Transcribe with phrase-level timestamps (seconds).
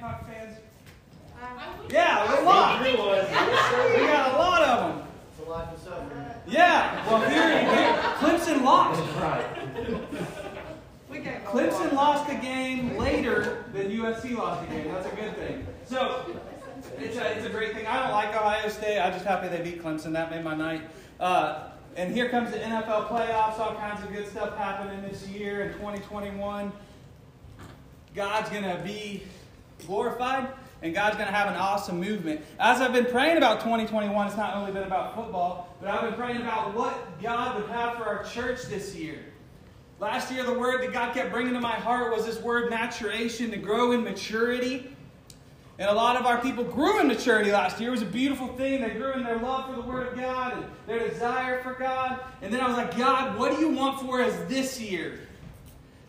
[0.00, 0.56] Gamecock fans?
[1.90, 2.82] Yeah, a lot.
[2.82, 5.08] We got a lot of them.
[5.30, 6.34] It's a lot to suffer.
[6.46, 7.06] Yeah.
[7.06, 9.02] Well, here, here Clemson lost.
[9.16, 9.46] Right.
[11.44, 14.88] Clemson lost the game later than USC lost the game.
[14.88, 15.66] That's a good thing.
[15.84, 16.24] So
[16.98, 17.86] it's a, it's a great thing.
[17.86, 19.00] I don't like Ohio State.
[19.00, 20.12] I'm just happy they beat Clemson.
[20.12, 20.82] That made my night.
[21.18, 21.64] Uh,
[21.96, 23.58] and here comes the NFL playoffs.
[23.58, 26.72] All kinds of good stuff happening this year in 2021.
[28.14, 29.24] God's going to be
[29.84, 30.48] glorified
[30.82, 32.40] and God's going to have an awesome movement.
[32.58, 36.14] As I've been praying about 2021, it's not only been about football, but I've been
[36.14, 39.18] praying about what God would have for our church this year.
[39.98, 43.50] Last year, the word that God kept bringing to my heart was this word maturation,
[43.50, 44.96] to grow in maturity.
[45.78, 47.88] And a lot of our people grew in maturity last year.
[47.88, 48.80] It was a beautiful thing.
[48.80, 52.20] They grew in their love for the Word of God and their desire for God.
[52.42, 55.20] And then I was like, God, what do you want for us this year?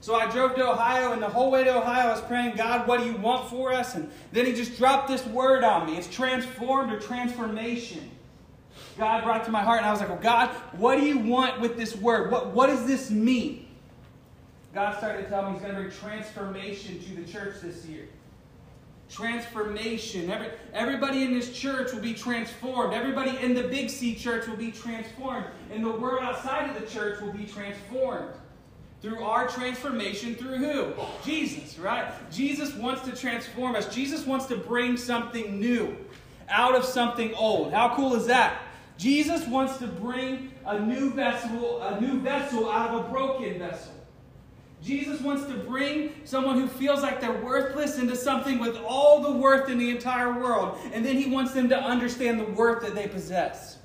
[0.02, 2.88] So I drove to Ohio, and the whole way to Ohio, I was praying, God,
[2.88, 3.94] what do you want for us?
[3.94, 5.96] And then He just dropped this word on me.
[5.96, 8.10] It's transformed or transformation.
[8.98, 11.62] God brought to my heart, and I was like, well, God, what do you want
[11.62, 12.32] with this word?
[12.32, 13.68] What, what does this mean?
[14.74, 18.08] God started to tell me He's going to bring transformation to the church this year.
[19.08, 20.32] Transformation.
[20.32, 22.96] Every, everybody in this church will be transformed.
[22.96, 25.46] Everybody in the Big C church will be transformed.
[25.72, 28.34] And the world outside of the church will be transformed.
[29.02, 30.94] Through our transformation, through who?
[31.26, 32.12] Jesus, right?
[32.32, 33.94] Jesus wants to transform us.
[33.94, 35.98] Jesus wants to bring something new
[36.50, 37.74] out of something old.
[37.74, 38.62] How cool is that?
[38.98, 43.94] Jesus wants to bring a new vessel, a new vessel out of a broken vessel.
[44.84, 49.32] Jesus wants to bring someone who feels like they're worthless into something with all the
[49.32, 50.78] worth in the entire world.
[50.94, 53.78] And then he wants them to understand the worth that they possess.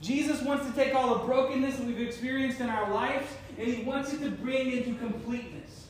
[0.00, 3.26] Jesus wants to take all the brokenness that we've experienced in our lives
[3.60, 5.88] and he wants it to bring into completeness.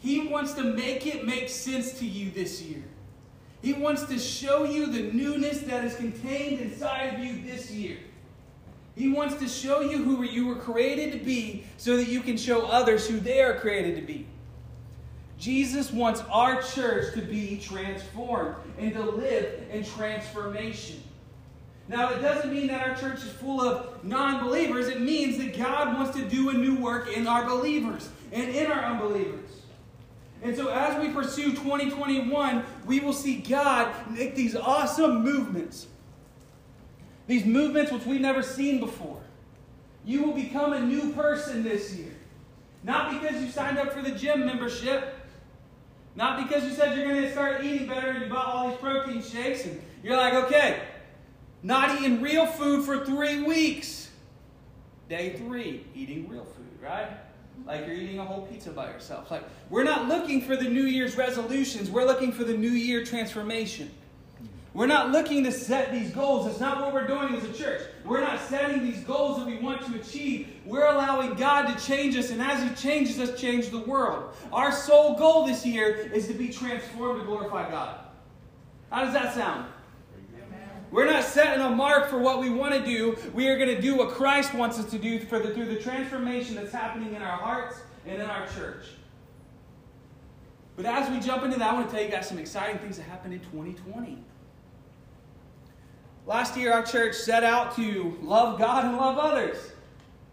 [0.00, 2.82] He wants to make it make sense to you this year.
[3.62, 7.98] He wants to show you the newness that is contained inside of you this year.
[8.96, 12.36] He wants to show you who you were created to be so that you can
[12.36, 14.26] show others who they are created to be.
[15.38, 21.00] Jesus wants our church to be transformed and to live in transformation.
[21.92, 24.88] Now, it doesn't mean that our church is full of non believers.
[24.88, 28.72] It means that God wants to do a new work in our believers and in
[28.72, 29.50] our unbelievers.
[30.42, 35.86] And so, as we pursue 2021, we will see God make these awesome movements
[37.26, 39.20] these movements which we've never seen before.
[40.04, 42.12] You will become a new person this year.
[42.82, 45.14] Not because you signed up for the gym membership,
[46.16, 48.78] not because you said you're going to start eating better and you bought all these
[48.78, 50.82] protein shakes and you're like, okay,
[51.62, 54.10] not eating real food for three weeks.
[55.08, 57.08] Day three, eating real food, right?
[57.66, 59.30] Like you're eating a whole pizza by yourself.
[59.30, 63.04] Like, we're not looking for the New Year's resolutions, we're looking for the New Year
[63.04, 63.90] transformation.
[64.74, 66.46] We're not looking to set these goals.
[66.46, 67.82] It's not what we're doing as a church.
[68.06, 70.48] We're not setting these goals that we want to achieve.
[70.64, 74.32] We're allowing God to change us, and as He changes us, change the world.
[74.50, 77.98] Our sole goal this year is to be transformed to glorify God.
[78.90, 79.66] How does that sound?
[80.92, 83.16] We're not setting a mark for what we want to do.
[83.32, 85.80] We are going to do what Christ wants us to do for the, through the
[85.80, 88.84] transformation that's happening in our hearts and in our church.
[90.76, 92.98] But as we jump into that, I want to tell you guys some exciting things
[92.98, 94.18] that happened in 2020.
[96.26, 99.72] Last year, our church set out to love God and love others,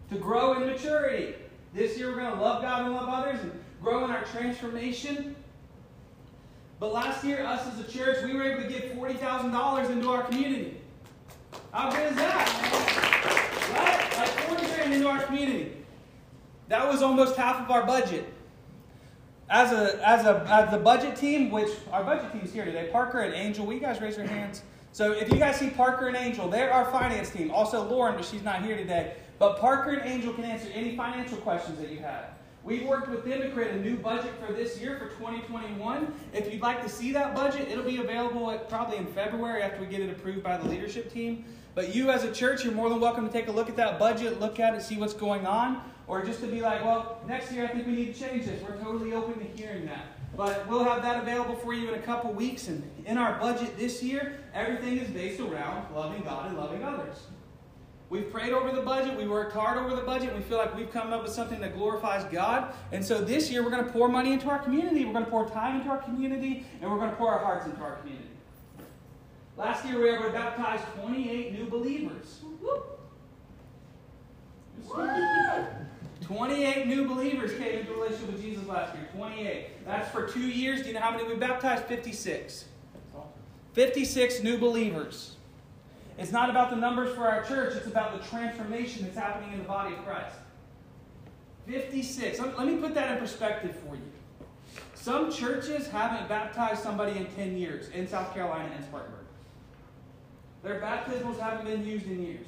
[0.10, 1.36] to grow in maturity.
[1.74, 5.38] This year, we're going to love God and love others and grow in our transformation.
[6.80, 10.24] But last year, us as a church, we were able to give $40,000 into our
[10.24, 10.78] community.
[11.74, 12.48] How good is that?
[13.74, 14.18] Right?
[14.18, 15.74] Like 40 grand into our community.
[16.70, 18.32] That was almost half of our budget.
[19.50, 23.22] As a as a as the budget team, which our budget team's here today, Parker
[23.22, 24.62] and Angel, will you guys raise your hands?
[24.92, 27.50] So if you guys see Parker and Angel, they're our finance team.
[27.50, 29.16] Also Lauren, but she's not here today.
[29.40, 32.26] But Parker and Angel can answer any financial questions that you have.
[32.64, 36.14] We've worked with them to create a new budget for this year, for 2021.
[36.34, 39.80] If you'd like to see that budget, it'll be available at, probably in February after
[39.80, 41.46] we get it approved by the leadership team.
[41.74, 43.98] But you as a church, you're more than welcome to take a look at that
[43.98, 47.52] budget, look at it, see what's going on, or just to be like, well, next
[47.52, 48.62] year I think we need to change this.
[48.62, 50.06] We're totally open to hearing that.
[50.36, 52.68] But we'll have that available for you in a couple weeks.
[52.68, 57.18] And in our budget this year, everything is based around loving God and loving others.
[58.10, 59.16] We've prayed over the budget.
[59.16, 60.34] We worked hard over the budget.
[60.36, 62.74] We feel like we've come up with something that glorifies God.
[62.92, 65.06] And so this year, we're going to pour money into our community.
[65.06, 66.66] We're going to pour time into our community.
[66.82, 68.26] And we're going to pour our hearts into our community.
[69.58, 72.40] Last year, we were able to baptize 28 new believers.
[76.22, 79.08] 28 new believers came into relationship with Jesus last year.
[79.16, 79.86] 28.
[79.86, 80.82] That's for two years.
[80.82, 81.86] Do you know how many we baptized?
[81.86, 82.66] 56.
[83.74, 85.36] 56 new believers.
[86.20, 89.60] It's not about the numbers for our church, it's about the transformation that's happening in
[89.60, 90.36] the body of Christ.
[91.66, 92.40] 56.
[92.40, 94.02] Let me put that in perspective for you.
[94.96, 99.26] Some churches haven't baptized somebody in 10 years in South Carolina and Spartanburg.
[100.62, 102.48] Their baptismals haven't been used in years.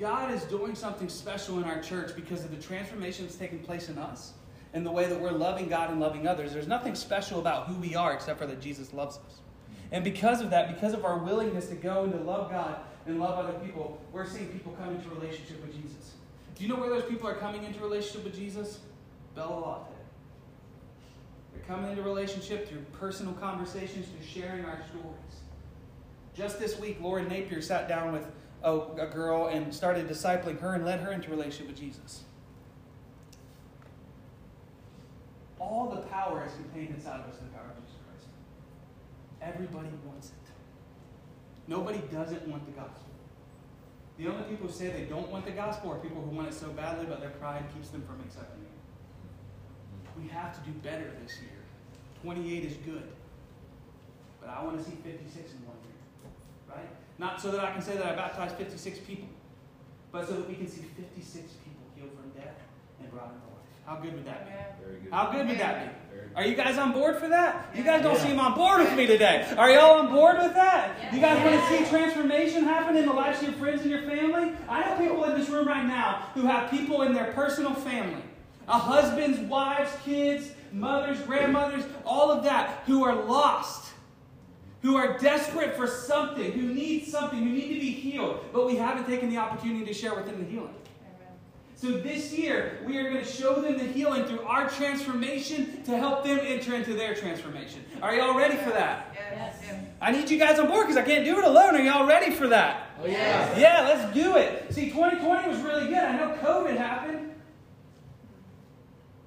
[0.00, 3.88] God is doing something special in our church because of the transformation that's taking place
[3.88, 4.32] in us
[4.74, 6.52] and the way that we're loving God and loving others.
[6.52, 9.42] There's nothing special about who we are except for that Jesus loves us.
[9.92, 13.20] And because of that, because of our willingness to go and to love God and
[13.20, 16.14] love other people, we're seeing people come into relationship with Jesus.
[16.56, 18.80] Do you know where those people are coming into relationship with Jesus?
[19.34, 19.90] Bella Latte.
[21.52, 25.40] They're coming into relationship through personal conversations, through sharing our stories.
[26.34, 28.26] Just this week, Lauren Napier sat down with
[28.62, 32.22] a, a girl and started discipling her and led her into relationship with Jesus.
[35.58, 37.91] All the power is contained inside of us in the power of Jesus.
[39.42, 40.52] Everybody wants it.
[41.68, 43.06] Nobody doesn't want the gospel.
[44.18, 46.54] The only people who say they don't want the gospel are people who want it
[46.54, 50.20] so badly, but their pride keeps them from accepting it.
[50.20, 51.58] We have to do better this year.
[52.22, 53.08] 28 is good.
[54.40, 56.76] But I want to see 56 in one year.
[56.76, 56.88] Right?
[57.18, 59.28] Not so that I can say that I baptized 56 people,
[60.10, 62.58] but so that we can see 56 people healed from death
[63.00, 63.51] and brought into life.
[63.84, 64.84] How good would that be?
[64.84, 65.12] Very good.
[65.12, 66.16] How good would that be?
[66.34, 67.66] Are you guys on board for that?
[67.74, 68.26] You guys don't yeah.
[68.26, 69.46] seem on board with me today.
[69.58, 71.12] Are y'all on board with that?
[71.12, 74.02] You guys want to see transformation happen in the lives of your friends and your
[74.02, 74.52] family?
[74.66, 78.22] I know people in this room right now who have people in their personal family
[78.68, 83.92] a husbands, wives, kids, mothers, grandmothers, all of that who are lost
[84.82, 88.76] who are desperate for something, who need something, who need to be healed, but we
[88.76, 90.74] haven't taken the opportunity to share with them the healing.
[91.82, 95.98] So this year, we are going to show them the healing through our transformation to
[95.98, 97.84] help them enter into their transformation.
[98.00, 99.12] Are y'all ready for that?
[99.12, 99.56] Yes.
[100.00, 101.74] I need you guys on board because I can't do it alone.
[101.74, 102.90] Are y'all ready for that?
[103.02, 103.58] Oh, yes.
[103.58, 104.72] Yeah, let's do it.
[104.72, 105.98] See, 2020 was really good.
[105.98, 107.34] I know COVID happened.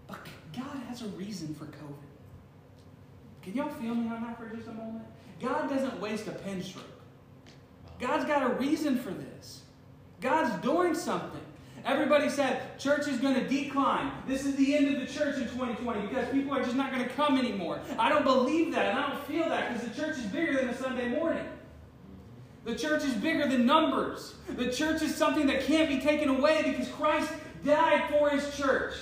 [0.07, 0.25] But
[0.55, 2.07] God has a reason for COVID.
[3.41, 5.03] Can y'all feel me on that for just a moment?
[5.41, 6.85] God doesn't waste a pen stroke.
[7.99, 9.63] God's got a reason for this.
[10.21, 11.41] God's doing something.
[11.85, 14.11] Everybody said church is going to decline.
[14.27, 17.03] This is the end of the church in 2020 because people are just not going
[17.03, 17.79] to come anymore.
[17.99, 20.69] I don't believe that and I don't feel that because the church is bigger than
[20.69, 21.45] a Sunday morning.
[22.63, 24.33] The church is bigger than numbers.
[24.49, 27.31] The church is something that can't be taken away because Christ
[27.63, 28.95] died for his church.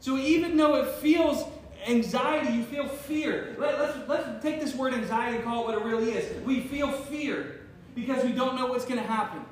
[0.00, 1.46] So even though it feels
[1.88, 3.56] anxiety, you feel fear.
[3.58, 6.44] Let, us let's, let's take this word anxiety and call it what it really is.
[6.44, 7.60] We feel fear
[7.94, 9.42] because we don't know what's going to happen.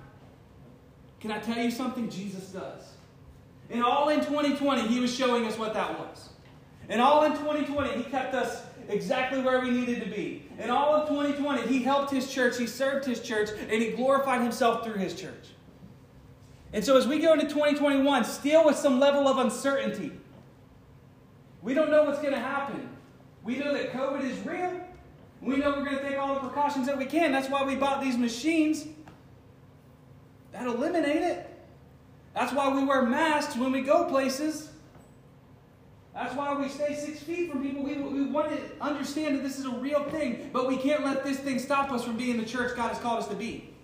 [1.25, 2.11] Can I tell you something?
[2.11, 2.82] Jesus does.
[3.71, 6.29] And all in 2020, he was showing us what that was.
[6.91, 10.47] And all in 2020, he kept us exactly where we needed to be.
[10.59, 14.43] And all of 2020, he helped his church, he served his church, and he glorified
[14.43, 15.47] himself through his church.
[16.75, 20.12] And so as we go into 2021, still with some level of uncertainty,
[21.62, 22.87] we don't know what's going to happen.
[23.43, 24.79] We know that COVID is real.
[25.41, 27.32] We know we're going to take all the precautions that we can.
[27.32, 28.88] That's why we bought these machines
[30.55, 31.51] that eliminate it.
[32.33, 34.71] That's why we wear masks when we go places.
[36.15, 37.83] That's why we stay six feet from people.
[37.83, 41.25] We, we want to understand that this is a real thing, but we can't let
[41.25, 43.75] this thing stop us from being the church God has called us to be.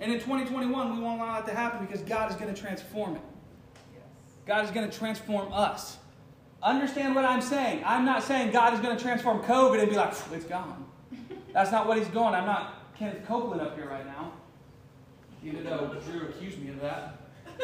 [0.00, 3.16] And in 2021, we won't allow that to happen because God is going to transform
[3.16, 3.22] it.
[4.46, 5.98] God is going to transform us.
[6.62, 7.82] Understand what I'm saying.
[7.84, 10.86] I'm not saying God is going to transform COVID and be like, it's gone.
[11.52, 12.34] That's not what he's going.
[12.34, 14.32] I'm not Kenneth Copeland up here right now.
[15.44, 17.16] Even though Drew accused me of that.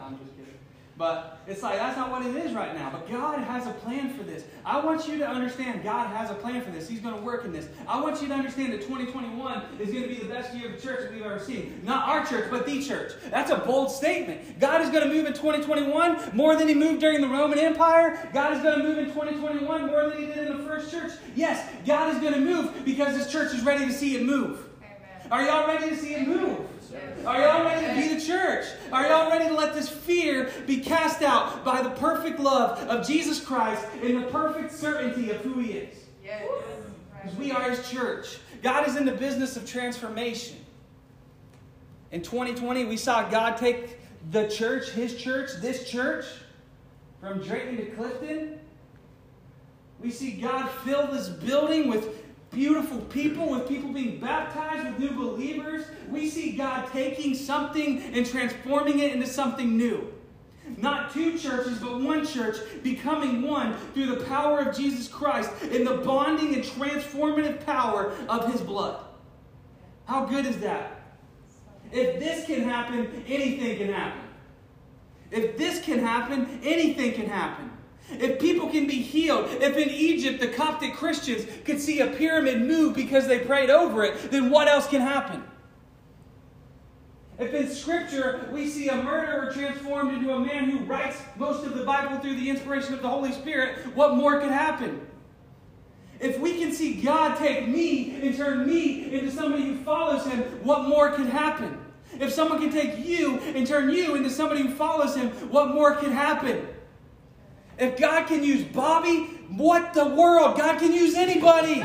[0.00, 0.54] I'm just kidding.
[0.98, 2.90] But it's like, that's not what it is right now.
[2.90, 4.42] But God has a plan for this.
[4.64, 6.88] I want you to understand God has a plan for this.
[6.88, 7.68] He's going to work in this.
[7.86, 10.76] I want you to understand that 2021 is going to be the best year of
[10.76, 11.80] the church that we've ever seen.
[11.84, 13.12] Not our church, but the church.
[13.30, 14.58] That's a bold statement.
[14.58, 18.28] God is going to move in 2021 more than he moved during the Roman Empire.
[18.32, 21.12] God is going to move in 2021 more than he did in the first church.
[21.36, 24.67] Yes, God is going to move because this church is ready to see it move.
[25.30, 26.58] Are y'all ready to see it move?
[27.26, 28.64] Are y'all ready to be the church?
[28.90, 33.06] Are y'all ready to let this fear be cast out by the perfect love of
[33.06, 35.96] Jesus Christ in the perfect certainty of who He is?
[36.22, 38.38] Because we are His church.
[38.62, 40.56] God is in the business of transformation.
[42.10, 43.98] In 2020, we saw God take
[44.30, 46.24] the church, His church, this church,
[47.20, 48.58] from Drayton to Clifton.
[50.00, 55.16] We see God fill this building with beautiful people, with people being baptized, with new
[55.16, 55.86] believers.
[56.08, 60.12] We see God taking something and transforming it into something new.
[60.76, 65.84] Not two churches, but one church becoming one through the power of Jesus Christ in
[65.84, 69.02] the bonding and transformative power of His blood.
[70.04, 71.02] How good is that?
[71.90, 74.22] If this can happen, anything can happen.
[75.30, 77.67] If this can happen, anything can happen.
[78.10, 82.62] If people can be healed, if in Egypt the Coptic Christians could see a pyramid
[82.62, 85.44] move because they prayed over it, then what else can happen?
[87.38, 91.76] If in Scripture we see a murderer transformed into a man who writes most of
[91.76, 95.06] the Bible through the inspiration of the Holy Spirit, what more could happen?
[96.18, 100.40] If we can see God take me and turn me into somebody who follows Him,
[100.64, 101.78] what more could happen?
[102.18, 105.94] If someone can take you and turn you into somebody who follows Him, what more
[105.94, 106.66] can happen?
[107.78, 110.58] If God can use Bobby, what the world?
[110.58, 111.84] God can use anybody.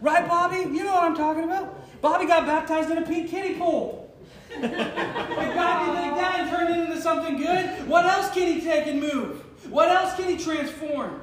[0.00, 0.58] Right, Bobby?
[0.58, 1.76] You know what I'm talking about.
[2.00, 4.12] Bobby got baptized in a pink kiddie pool.
[4.50, 8.60] if God can take that and turn it into something good, what else can He
[8.60, 9.44] take and move?
[9.70, 11.20] What else can He transform?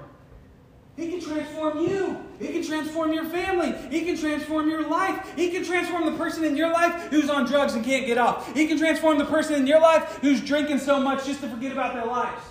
[0.95, 2.17] He can transform you.
[2.39, 3.75] He can transform your family.
[3.91, 5.33] He can transform your life.
[5.35, 8.51] He can transform the person in your life who's on drugs and can't get off.
[8.55, 11.71] He can transform the person in your life who's drinking so much just to forget
[11.71, 12.41] about their lives.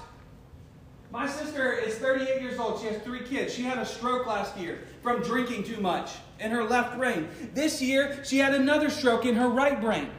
[1.16, 2.78] My sister is 38 years old.
[2.78, 3.54] She has three kids.
[3.54, 7.30] She had a stroke last year from drinking too much in her left brain.
[7.54, 10.10] This year, she had another stroke in her right brain.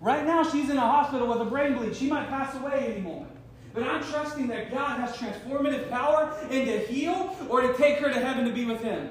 [0.00, 1.94] Right now, she's in a hospital with a brain bleed.
[1.94, 3.30] She might pass away any moment.
[3.74, 8.08] But I'm trusting that God has transformative power and to heal or to take her
[8.08, 9.10] to heaven to be with Him.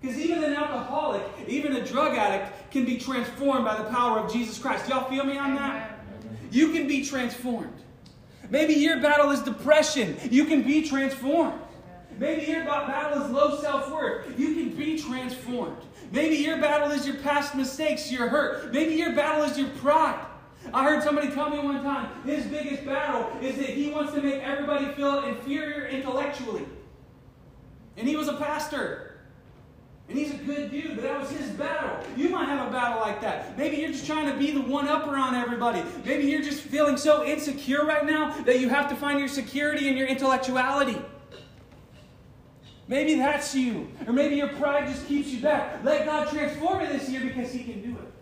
[0.00, 4.32] Because even an alcoholic, even a drug addict, can be transformed by the power of
[4.32, 4.88] Jesus Christ.
[4.88, 5.98] Y'all feel me on that?
[6.52, 7.81] You can be transformed.
[8.52, 10.14] Maybe your battle is depression.
[10.30, 11.58] You can be transformed.
[12.18, 14.38] Maybe your battle is low self worth.
[14.38, 15.78] You can be transformed.
[16.12, 18.70] Maybe your battle is your past mistakes, your hurt.
[18.70, 20.22] Maybe your battle is your pride.
[20.74, 24.20] I heard somebody tell me one time his biggest battle is that he wants to
[24.20, 26.66] make everybody feel inferior intellectually.
[27.96, 29.11] And he was a pastor.
[30.12, 31.98] And he's a good dude, but that was his battle.
[32.18, 33.56] You might have a battle like that.
[33.56, 35.82] Maybe you're just trying to be the one upper on everybody.
[36.04, 39.88] Maybe you're just feeling so insecure right now that you have to find your security
[39.88, 41.00] in your intellectuality.
[42.88, 43.88] Maybe that's you.
[44.06, 45.82] Or maybe your pride just keeps you back.
[45.82, 48.12] Let God transform you this year because He can do it.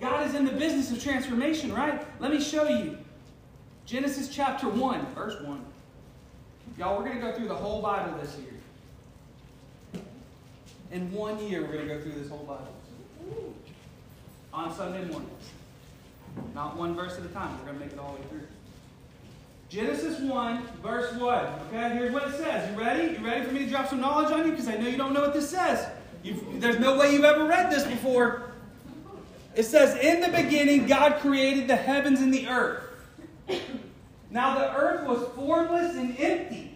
[0.00, 2.06] God is in the business of transformation, right?
[2.20, 2.98] Let me show you.
[3.84, 5.64] Genesis chapter 1, verse 1.
[6.78, 8.52] Y'all, we're going to go through the whole Bible this year.
[10.92, 13.54] In one year, we're going to go through this whole Bible.
[14.52, 15.50] On Sunday mornings.
[16.54, 17.58] Not one verse at a time.
[17.58, 18.46] We're going to make it all the way through.
[19.70, 21.46] Genesis 1, verse 1.
[21.68, 22.70] Okay, here's what it says.
[22.70, 23.14] You ready?
[23.14, 24.50] You ready for me to drop some knowledge on you?
[24.50, 25.88] Because I know you don't know what this says.
[26.22, 28.52] You've, there's no way you've ever read this before.
[29.54, 32.82] It says, In the beginning, God created the heavens and the earth.
[34.30, 36.71] Now the earth was formless and empty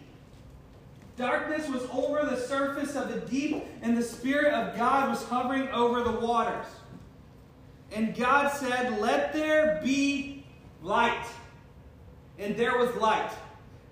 [1.16, 5.68] Darkness was over the surface of the deep, and the Spirit of God was hovering
[5.68, 6.66] over the waters.
[7.92, 10.44] And God said, Let there be
[10.82, 11.26] light.
[12.38, 13.30] And there was light.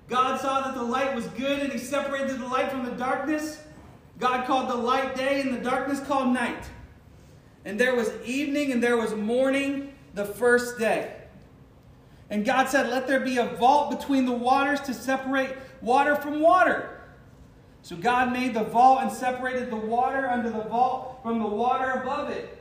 [0.08, 3.58] God saw that the light was good, and He separated the light from the darkness.
[4.18, 6.64] God called the light day, and the darkness called night.
[7.64, 11.14] And there was evening, and there was morning the first day.
[12.28, 16.40] And God said, Let there be a vault between the waters to separate water from
[16.40, 16.93] water.
[17.84, 22.00] So God made the vault and separated the water under the vault from the water
[22.00, 22.58] above it.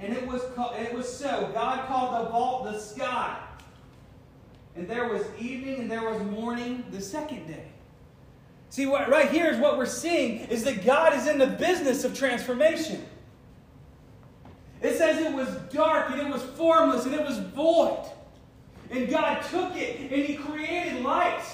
[0.00, 0.42] And it was,
[0.76, 1.48] it was so.
[1.54, 3.38] God called the vault the sky.
[4.74, 7.68] And there was evening and there was morning the second day.
[8.70, 12.02] See, what, right here is what we're seeing is that God is in the business
[12.02, 13.06] of transformation.
[14.82, 18.04] It says it was dark and it was formless and it was void.
[18.90, 21.44] And God took it and He created light.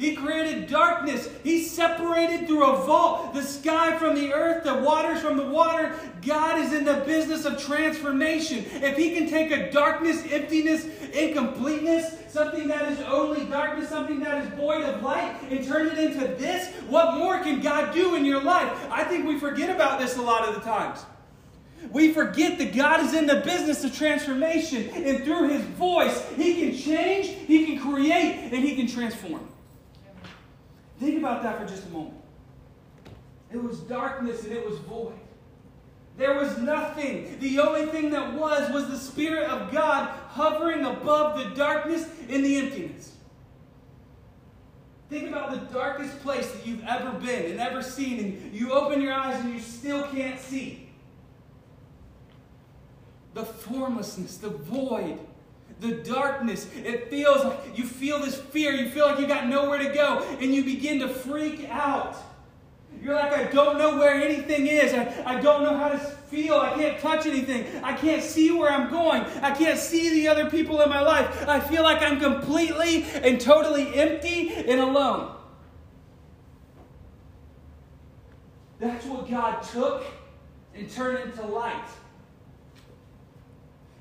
[0.00, 1.28] He created darkness.
[1.44, 5.94] He separated through a vault the sky from the earth, the waters from the water.
[6.22, 8.64] God is in the business of transformation.
[8.82, 14.42] If He can take a darkness, emptiness, incompleteness, something that is only darkness, something that
[14.42, 18.24] is void of light, and turn it into this, what more can God do in
[18.24, 18.72] your life?
[18.90, 21.04] I think we forget about this a lot of the times.
[21.92, 26.54] We forget that God is in the business of transformation, and through His voice, He
[26.54, 29.46] can change, He can create, and He can transform.
[31.00, 32.14] Think about that for just a moment.
[33.50, 35.18] It was darkness and it was void.
[36.18, 37.38] There was nothing.
[37.40, 42.44] The only thing that was was the Spirit of God hovering above the darkness and
[42.44, 43.14] the emptiness.
[45.08, 49.00] Think about the darkest place that you've ever been and ever seen, and you open
[49.00, 50.90] your eyes and you still can't see.
[53.32, 55.18] The formlessness, the void,
[55.78, 56.68] the darkness.
[56.74, 58.72] It feels like you feel this fear.
[58.72, 62.16] You feel like you got nowhere to go, and you begin to freak out.
[63.02, 64.92] You're like, I don't know where anything is.
[64.92, 66.56] I, I don't know how to feel.
[66.56, 67.82] I can't touch anything.
[67.82, 69.22] I can't see where I'm going.
[69.42, 71.48] I can't see the other people in my life.
[71.48, 75.34] I feel like I'm completely and totally empty and alone.
[78.78, 80.04] That's what God took
[80.74, 81.88] and turned into light.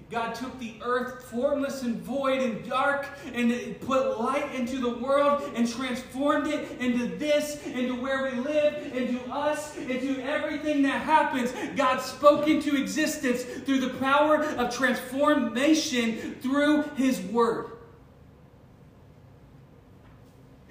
[0.10, 5.44] God took the earth, formless and void and dark, and put light into the world
[5.56, 11.54] and transformed it into this, into where we live, into us, into everything that happens.
[11.75, 17.68] God spoke into existence through the power of transformation through His Word.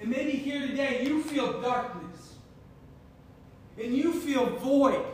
[0.01, 2.33] And maybe here today you feel darkness,
[3.81, 5.05] and you feel void.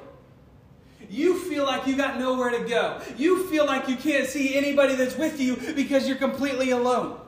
[1.09, 3.01] You feel like you got nowhere to go.
[3.17, 7.19] You feel like you can't see anybody that's with you because you're completely alone.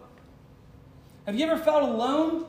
[1.26, 2.46] Have you ever felt alone?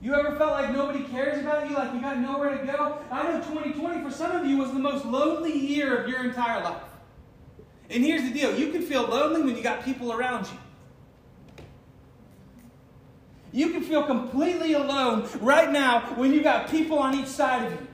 [0.00, 2.98] You ever felt like nobody cares about you, like you got nowhere to go?
[3.10, 6.62] I know 2020 for some of you was the most lonely year of your entire
[6.62, 6.82] life.
[7.88, 10.58] And here's the deal you can feel lonely when you got people around you.
[13.52, 17.72] You can feel completely alone right now when you got people on each side of
[17.72, 17.86] you.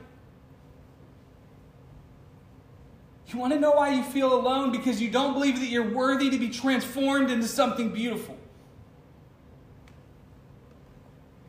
[3.33, 4.71] You want to know why you feel alone?
[4.71, 8.37] Because you don't believe that you're worthy to be transformed into something beautiful.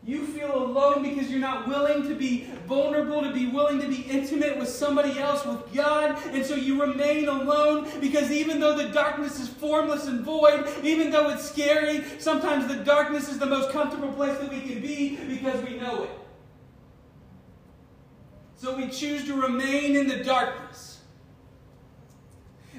[0.05, 4.03] You feel alone because you're not willing to be vulnerable, to be willing to be
[4.03, 6.19] intimate with somebody else, with God.
[6.33, 11.11] And so you remain alone because even though the darkness is formless and void, even
[11.11, 15.17] though it's scary, sometimes the darkness is the most comfortable place that we can be
[15.17, 16.11] because we know it.
[18.57, 20.92] So we choose to remain in the darkness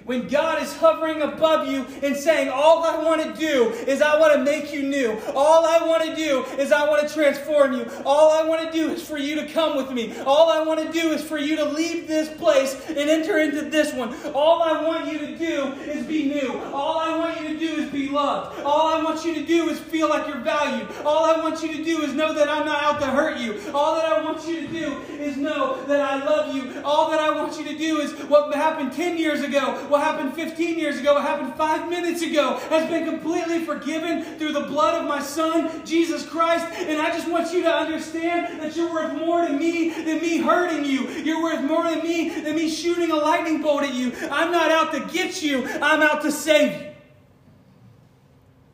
[0.05, 4.19] when God is hovering above you and saying, All I want to do is I
[4.19, 5.19] want to make you new.
[5.35, 7.89] All I want to do is I want to transform you.
[8.05, 10.13] All I want to do is for you to come with me.
[10.25, 13.61] All I want to do is for you to leave this place and enter into
[13.61, 14.13] this one.
[14.33, 16.61] All I want you to do is be new.
[16.73, 18.61] All I want you to do is be loved.
[18.61, 20.87] All I want you to do is feel like you're valued.
[21.05, 23.59] All I want you to do is know that I'm not out to hurt you.
[23.73, 26.81] All that I want you to do is know that I love you.
[26.83, 30.33] All that I want you to do is what happened 10 years ago what happened
[30.33, 34.99] 15 years ago, what happened five minutes ago, has been completely forgiven through the blood
[34.99, 36.65] of my Son, Jesus Christ.
[36.79, 40.39] And I just want you to understand that you're worth more to me than me
[40.39, 41.07] hurting you.
[41.09, 44.11] You're worth more to me than me shooting a lightning bolt at you.
[44.31, 46.87] I'm not out to get you, I'm out to save you.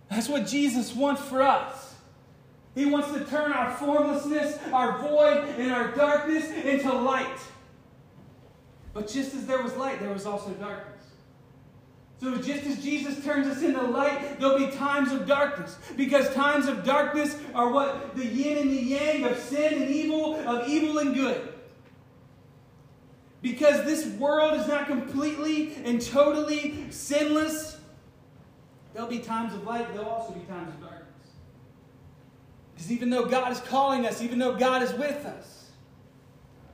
[0.09, 1.95] That's what Jesus wants for us.
[2.75, 7.39] He wants to turn our formlessness, our void, and our darkness into light.
[8.93, 10.88] But just as there was light, there was also darkness.
[12.19, 15.77] So just as Jesus turns us into light, there'll be times of darkness.
[15.95, 20.35] Because times of darkness are what the yin and the yang of sin and evil,
[20.35, 21.53] of evil and good.
[23.41, 27.77] Because this world is not completely and totally sinless,
[28.93, 31.05] there'll be times of light, there'll also be times of darkness.
[32.73, 35.69] Because even though God is calling us, even though God is with us,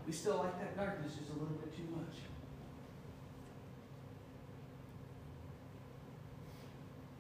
[0.08, 2.16] we still like that darkness just a little bit too much.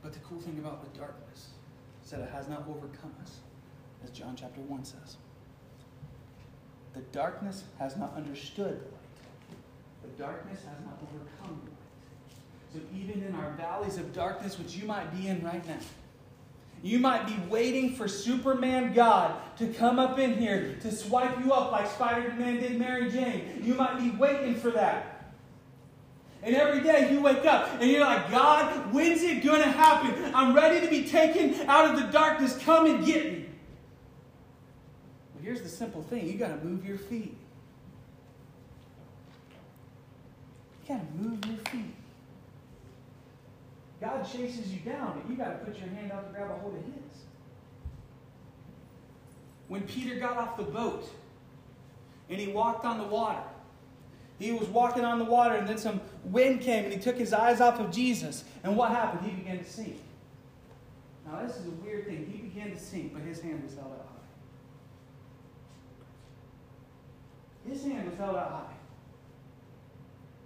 [0.03, 1.49] But the cool thing about the darkness
[2.03, 3.39] is that it has not overcome us,
[4.03, 5.17] as John chapter 1 says.
[6.93, 10.01] The darkness has not understood the light.
[10.03, 11.75] The darkness has not overcome the light.
[12.73, 15.79] So even in our valleys of darkness, which you might be in right now,
[16.81, 21.51] you might be waiting for Superman God to come up in here to swipe you
[21.51, 23.61] up like Spider Man did Mary Jane.
[23.63, 25.14] You might be waiting for that.
[26.45, 30.31] And every day you wake up and you're like, God, when's it going to happen?
[30.35, 32.55] I'm ready to be taken out of the darkness.
[32.59, 33.45] Come and get me.
[35.33, 37.35] Well, here's the simple thing you got to move your feet.
[40.83, 41.95] You got to move your feet.
[43.99, 46.59] God chases you down, but you got to put your hand out to grab a
[46.59, 47.21] hold of His.
[49.67, 51.09] When Peter got off the boat
[52.29, 53.41] and he walked on the water,
[54.39, 57.33] he was walking on the water, and then some wind came, and he took his
[57.33, 58.43] eyes off of Jesus.
[58.63, 59.29] And what happened?
[59.29, 60.01] He began to sink.
[61.25, 62.29] Now, this is a weird thing.
[62.31, 64.07] He began to sink, but his hand was held out
[67.65, 67.69] high.
[67.69, 68.75] His hand was held out high.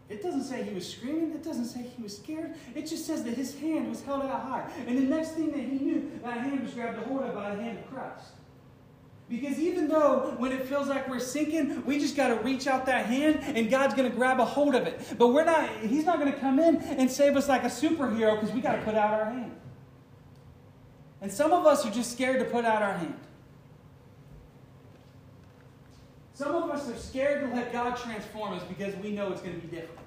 [0.07, 1.31] It doesn't say he was screaming.
[1.31, 2.55] It doesn't say he was scared.
[2.73, 4.71] It just says that his hand was held out high.
[4.87, 7.55] And the next thing that he knew, that hand was grabbed a hold of by
[7.55, 8.29] the hand of Christ.
[9.29, 12.87] Because even though when it feels like we're sinking, we just got to reach out
[12.87, 14.99] that hand and God's going to grab a hold of it.
[15.19, 18.39] But we're not, He's not going to come in and save us like a superhero
[18.39, 19.55] because we got to put out our hand.
[21.21, 23.19] And some of us are just scared to put out our hand.
[26.33, 29.59] Some of us are scared to let God transform us because we know it's going
[29.59, 29.99] to be different.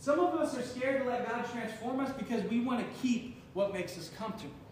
[0.00, 3.40] Some of us are scared to let God transform us because we want to keep
[3.54, 4.65] what makes us comfortable.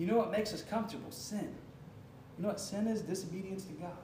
[0.00, 1.10] You know what makes us comfortable?
[1.10, 1.54] Sin.
[2.38, 3.02] You know what sin is?
[3.02, 4.00] Disobedience to God.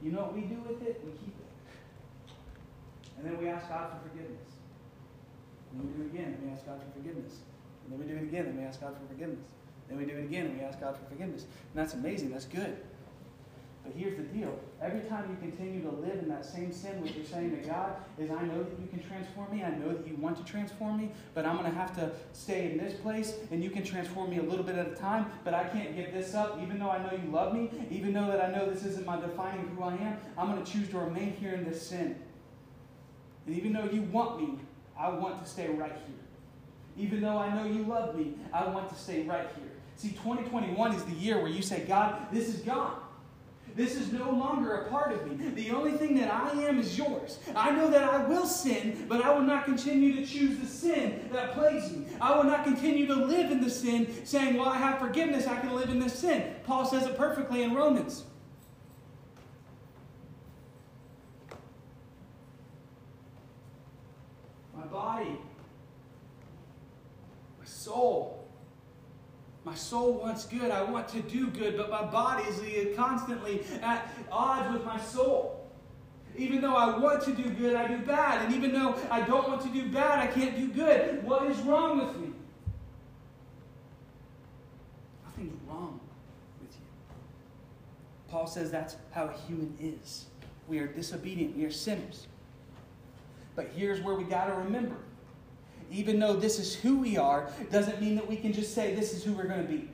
[0.00, 1.02] You know what we do with it?
[1.04, 2.32] We keep it.
[3.18, 4.46] And then we ask God for forgiveness.
[5.72, 7.38] And then we do it again, and we ask God for forgiveness.
[7.82, 9.50] And then we do it again, and we ask God for forgiveness.
[9.88, 11.42] Then we do it again, and we ask God for forgiveness.
[11.42, 12.30] And that's amazing.
[12.30, 12.76] That's good.
[13.90, 14.56] But here's the deal.
[14.80, 17.96] Every time you continue to live in that same sin, what you're saying to God
[18.18, 19.64] is, I know that you can transform me.
[19.64, 22.70] I know that you want to transform me, but I'm going to have to stay
[22.70, 25.54] in this place, and you can transform me a little bit at a time, but
[25.54, 28.40] I can't give this up, even though I know you love me, even though that
[28.40, 30.18] I know this isn't my defining who I am.
[30.38, 32.14] I'm going to choose to remain here in this sin.
[33.46, 34.58] And even though you want me,
[34.96, 36.16] I want to stay right here.
[36.96, 39.70] Even though I know you love me, I want to stay right here.
[39.96, 43.00] See, 2021 is the year where you say, God, this is gone.
[43.80, 45.48] This is no longer a part of me.
[45.52, 47.38] The only thing that I am is yours.
[47.56, 51.30] I know that I will sin, but I will not continue to choose the sin
[51.32, 52.04] that plagues me.
[52.20, 55.58] I will not continue to live in the sin, saying, Well, I have forgiveness, I
[55.58, 56.56] can live in this sin.
[56.64, 58.24] Paul says it perfectly in Romans.
[64.76, 65.38] My body,
[67.58, 68.39] my soul,
[69.64, 70.70] my soul wants good.
[70.70, 75.68] I want to do good, but my body is constantly at odds with my soul.
[76.36, 78.44] Even though I want to do good, I do bad.
[78.44, 81.22] And even though I don't want to do bad, I can't do good.
[81.24, 82.32] What is wrong with me?
[85.26, 86.00] Nothing's wrong
[86.62, 86.86] with you.
[88.30, 90.26] Paul says that's how a human is.
[90.68, 92.28] We are disobedient, we are sinners.
[93.56, 94.96] But here's where we got to remember
[95.90, 99.12] even though this is who we are, doesn't mean that we can just say this
[99.12, 99.88] is who we're going to be.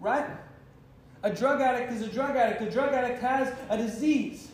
[0.00, 0.26] Right?
[1.22, 2.62] A drug addict is a drug addict.
[2.62, 4.48] A drug addict has a disease.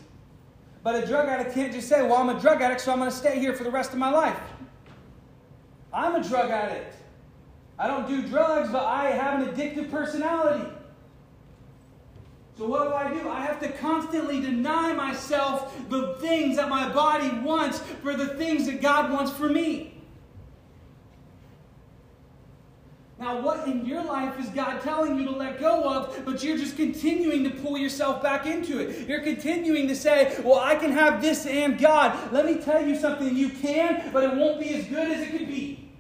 [0.83, 3.11] But a drug addict can't just say, well, I'm a drug addict, so I'm going
[3.11, 4.39] to stay here for the rest of my life.
[5.93, 6.95] I'm a drug addict.
[7.79, 10.69] I don't do drugs, but I have an addictive personality.
[12.59, 13.29] So, what do I do?
[13.29, 18.67] I have to constantly deny myself the things that my body wants for the things
[18.67, 19.93] that God wants for me.
[23.19, 26.59] Now, what in your life is God telling you to let go of, but you're
[26.59, 29.09] just continuing to pull yourself back into it?
[29.09, 32.33] You're continuing to say, Well, I can have this and God.
[32.33, 33.37] Let me tell you something.
[33.37, 35.91] You can, but it won't be as good as it could be.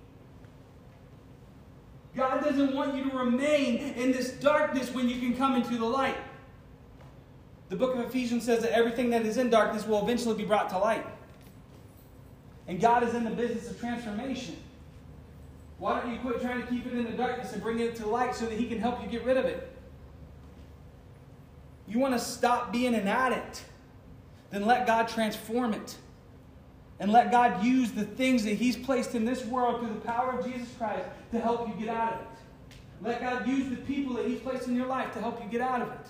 [2.14, 5.84] God doesn't want you to remain in this darkness when you can come into the
[5.84, 6.16] light.
[7.68, 10.70] The book of Ephesians says that everything that is in darkness will eventually be brought
[10.70, 11.04] to light.
[12.68, 14.56] And God is in the business of transformation.
[15.78, 18.06] Why don't you quit trying to keep it in the darkness and bring it to
[18.06, 19.72] light so that He can help you get rid of it?
[21.88, 23.64] You want to stop being an addict?
[24.50, 25.96] Then let God transform it.
[26.98, 30.38] And let God use the things that He's placed in this world through the power
[30.38, 32.26] of Jesus Christ to help you get out of it.
[33.02, 35.60] Let God use the people that He's placed in your life to help you get
[35.60, 36.06] out of it.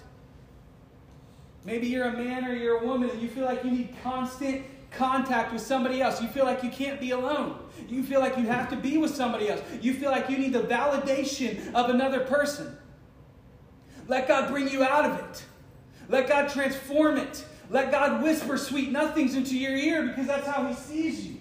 [1.66, 4.64] Maybe you're a man or you're a woman and you feel like you need constant
[4.92, 6.22] contact with somebody else.
[6.22, 7.59] You feel like you can't be alone.
[7.88, 9.61] You feel like you have to be with somebody else.
[9.83, 12.79] You feel like you need the validation of another person.
[14.07, 15.44] Let God bring you out of it.
[16.09, 17.44] Let God transform it.
[17.68, 21.40] Let God whisper sweet nothings into your ear because that's how He sees you.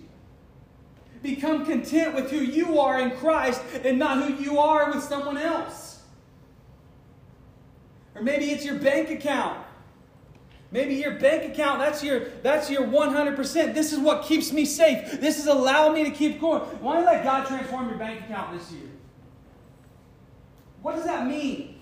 [1.22, 5.38] Become content with who you are in Christ and not who you are with someone
[5.38, 6.02] else.
[8.16, 9.65] Or maybe it's your bank account.
[10.76, 13.74] Maybe your bank account, that's your, that's your 100%.
[13.74, 15.22] This is what keeps me safe.
[15.22, 16.64] This is allowing me to keep going.
[16.82, 18.90] Why don't you let God transform your bank account this year?
[20.82, 21.80] What does that mean?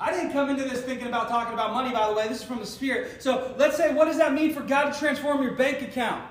[0.00, 2.28] I didn't come into this thinking about talking about money, by the way.
[2.28, 3.22] This is from the Spirit.
[3.22, 6.24] So let's say, what does that mean for God to transform your bank account?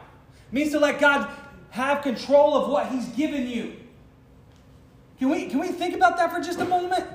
[0.51, 1.29] It means to let God
[1.69, 3.75] have control of what He's given you.
[5.19, 7.05] Can we, can we think about that for just a moment?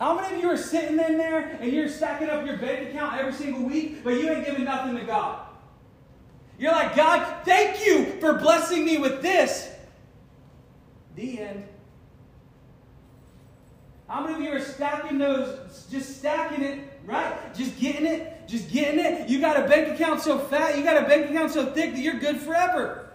[0.00, 3.18] How many of you are sitting in there and you're stacking up your bank account
[3.18, 5.46] every single week, but you ain't giving nothing to God?
[6.58, 9.70] You're like, God, thank you for blessing me with this.
[11.16, 11.68] The end.
[14.08, 17.54] How many of you are stacking those, just stacking it, right?
[17.54, 19.28] Just getting it, just getting it.
[19.28, 22.00] You got a bank account so fat, you got a bank account so thick that
[22.00, 23.09] you're good forever.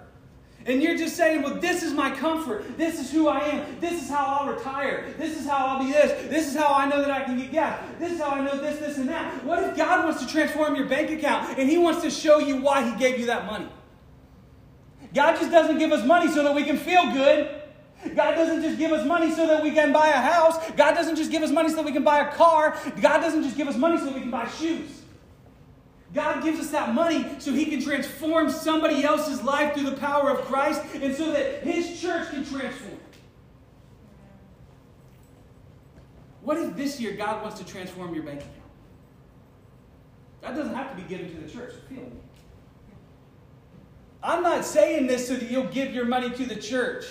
[0.68, 2.76] And you're just saying, well, this is my comfort.
[2.76, 3.80] This is who I am.
[3.80, 5.14] This is how I'll retire.
[5.16, 6.28] This is how I'll be this.
[6.28, 7.80] This is how I know that I can get gas.
[8.00, 9.44] This is how I know this, this, and that.
[9.46, 12.58] What if God wants to transform your bank account and He wants to show you
[12.58, 13.70] why He gave you that money?
[15.14, 17.62] God just doesn't give us money so that we can feel good.
[18.16, 20.58] God doesn't just give us money so that we can buy a house.
[20.72, 22.76] God doesn't just give us money so that we can buy a car.
[23.02, 25.04] God doesn't just give us money so that we can buy shoes.
[26.16, 30.32] God gives us that money so He can transform somebody else's life through the power
[30.32, 32.98] of Christ and so that His church can transform.
[36.42, 38.56] What if this year God wants to transform your bank account?
[40.42, 41.74] That doesn't have to be given to the church.
[41.90, 42.12] Feel me.
[44.24, 47.06] I'm not saying this so that you'll give your money to the church.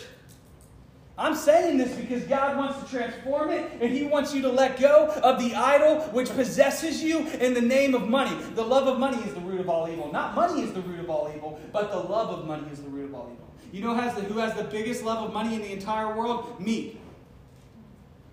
[1.16, 4.80] I'm saying this because God wants to transform it and He wants you to let
[4.80, 8.36] go of the idol which possesses you in the name of money.
[8.54, 10.10] The love of money is the root of all evil.
[10.12, 12.88] Not money is the root of all evil, but the love of money is the
[12.88, 13.48] root of all evil.
[13.70, 16.60] You know has the, who has the biggest love of money in the entire world?
[16.60, 16.98] Me.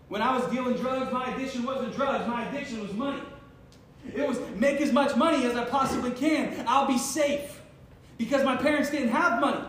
[0.08, 3.22] When I was dealing drugs, my addiction wasn't drugs, my addiction was money.
[4.14, 6.66] It was make as much money as I possibly can.
[6.68, 7.62] I'll be safe.
[8.18, 9.64] Because my parents didn't have money.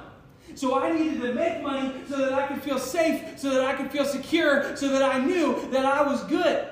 [0.55, 3.75] So I needed to make money so that I could feel safe, so that I
[3.75, 6.69] could feel secure, so that I knew that I was good.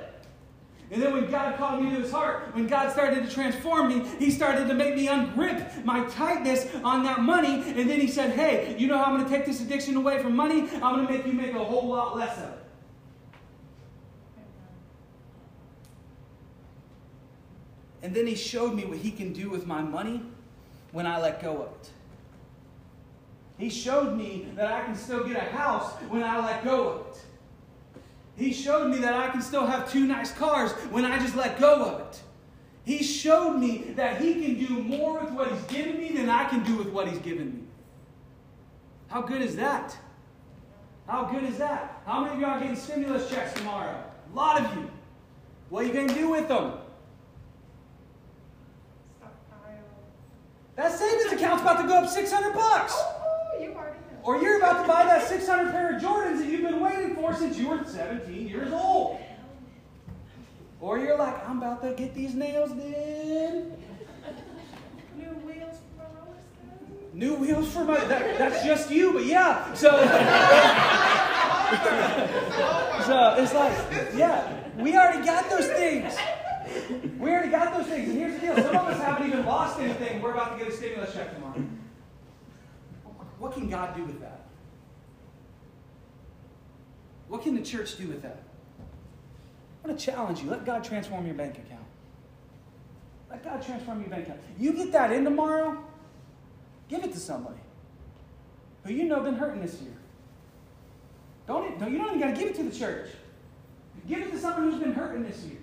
[0.92, 4.08] And then when God called me to his heart, when God started to transform me,
[4.18, 7.62] he started to make me ungrip my tightness on that money.
[7.64, 10.20] And then he said, Hey, you know how I'm going to take this addiction away
[10.20, 10.62] from money?
[10.82, 12.58] I'm going to make you make a whole lot less of it.
[18.02, 20.22] And then he showed me what he can do with my money
[20.90, 21.90] when I let go of it.
[23.60, 27.06] He showed me that I can still get a house when I let go of
[27.08, 27.22] it.
[28.34, 31.60] He showed me that I can still have two nice cars when I just let
[31.60, 32.22] go of it.
[32.86, 36.48] He showed me that He can do more with what He's given me than I
[36.48, 37.62] can do with what He's given me.
[39.08, 39.94] How good is that?
[41.06, 42.00] How good is that?
[42.06, 44.02] How many of you are getting stimulus checks tomorrow?
[44.32, 44.90] A lot of you.
[45.68, 46.78] What are you going to do with them?
[50.76, 52.98] That savings account's about to go up 600 bucks.
[54.22, 57.34] Or you're about to buy that 600 pair of Jordans that you've been waiting for
[57.34, 59.18] since you were 17 years old.
[60.80, 63.72] Or you're like, I'm about to get these nails did.
[65.16, 66.26] New wheels for my.
[67.12, 67.98] New wheels for my.
[68.04, 69.72] That, that's just you, but yeah.
[69.74, 69.90] So.
[73.06, 73.76] so it's like,
[74.16, 76.16] yeah, we already got those things.
[77.18, 78.08] We already got those things.
[78.08, 80.22] And here's the deal some of us haven't even lost anything.
[80.22, 81.62] We're about to get a stimulus check tomorrow.
[83.40, 84.42] What can God do with that?
[87.28, 88.42] What can the church do with that?
[89.82, 90.50] I want to challenge you.
[90.50, 91.86] Let God transform your bank account.
[93.30, 94.40] Let God transform your bank account.
[94.58, 95.82] You get that in tomorrow,
[96.88, 97.60] give it to somebody
[98.84, 99.96] who you know been hurting this year.
[101.46, 103.08] Don't, don't you don't even got to give it to the church.
[104.06, 105.58] Give it to someone who's been hurting this year.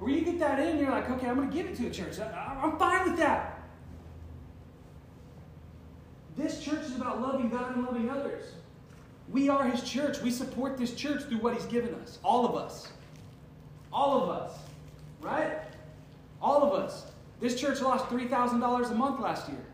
[0.00, 1.90] Or you get that in, you're like, okay, I'm going to give it to the
[1.90, 2.18] church.
[2.18, 3.59] I, I'm fine with that.
[6.40, 8.44] This church is about loving God and loving others.
[9.28, 10.22] We are His church.
[10.22, 12.18] We support this church through what He's given us.
[12.24, 12.88] All of us.
[13.92, 14.58] All of us.
[15.20, 15.58] Right?
[16.40, 17.12] All of us.
[17.40, 19.64] This church lost $3,000 a month last year.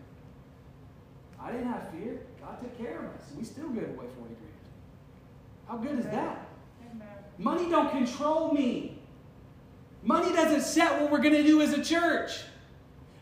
[1.40, 2.20] I didn't have fear.
[2.40, 3.22] God took care of us.
[3.38, 4.38] We still gave away 40 grand.
[5.68, 6.48] How good is that?
[7.38, 8.98] Money don't control me.
[10.02, 12.40] Money doesn't set what we're going to do as a church.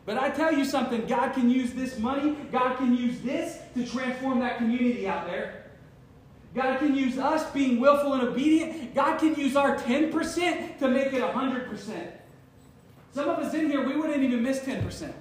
[0.06, 3.86] But I tell you something, God can use this money, God can use this to
[3.86, 5.64] transform that community out there.
[6.54, 8.94] God can use us being willful and obedient.
[8.94, 12.10] God can use our 10% to make it 100%.
[13.12, 15.12] Some of us in here, we wouldn't even miss 10%.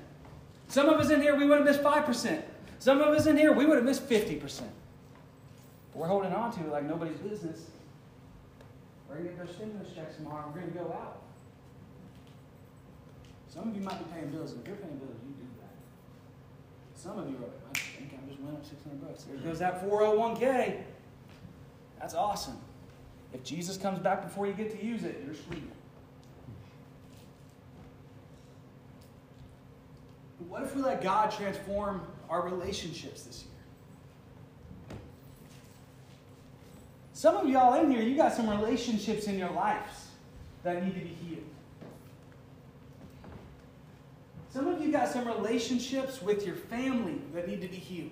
[0.67, 2.43] Some of us in here, we would have missed 5%.
[2.79, 4.61] Some of us in here, we would have missed 50%.
[4.61, 4.67] But
[5.95, 7.65] we're holding on to it like nobody's business.
[9.07, 10.51] We're going to get those stimulus checks tomorrow.
[10.53, 11.21] We're going to go out.
[13.53, 16.99] Some of you might be paying bills, and if you're paying bills, you do that.
[16.99, 19.23] Some of you are I think I just went up 600 bucks.
[19.25, 20.81] There goes that 401k.
[21.99, 22.57] That's awesome.
[23.31, 25.69] If Jesus comes back before you get to use it, you're sweet.
[30.39, 34.97] But what if we let God transform our relationships this year?
[37.13, 40.07] Some of y'all in here, you got some relationships in your lives
[40.63, 41.42] that need to be healed.
[44.53, 48.11] Some of you got some relationships with your family that need to be healed.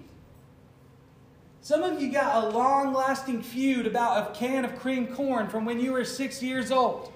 [1.61, 5.65] Some of you got a long lasting feud about a can of cream corn from
[5.65, 7.13] when you were six years old,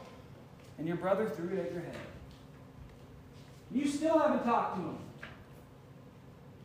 [0.77, 1.97] and your brother threw it at your head.
[3.71, 4.97] You still haven't talked to him.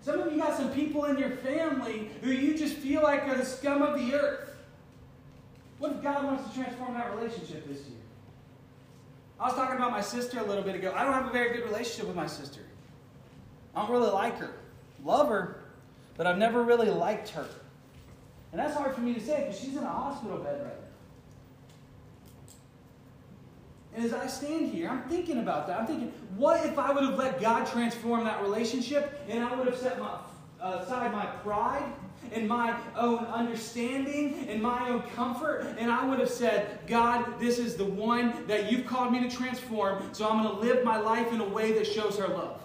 [0.03, 3.39] Some of you got some people in your family who you just feel like are
[3.39, 4.55] the scum of the earth.
[5.79, 8.00] What if God wants to transform that relationship this year?
[9.41, 10.93] I was talking about my sister a little bit ago.
[10.95, 12.61] I don't have a very good relationship with my sister.
[13.75, 14.53] I don't really like her.
[15.03, 15.63] Love her,
[16.19, 17.47] but I've never really liked her.
[18.53, 20.87] And that's hard for me to say because she's in a hospital bed right now.
[23.95, 25.81] And as I stand here, I'm thinking about that.
[25.81, 29.67] I'm thinking, what if I would have let God transform that relationship and I would
[29.67, 30.19] have set my,
[30.61, 31.91] uh, aside my pride
[32.33, 37.59] and my own understanding and my own comfort and I would have said, God, this
[37.59, 40.99] is the one that you've called me to transform, so I'm going to live my
[40.99, 42.61] life in a way that shows her love.